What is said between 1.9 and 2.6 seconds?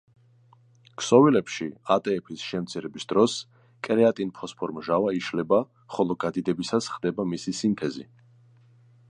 ატფ-ის